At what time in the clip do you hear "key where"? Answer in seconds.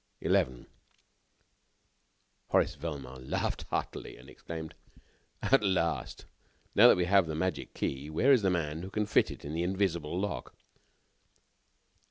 7.75-8.31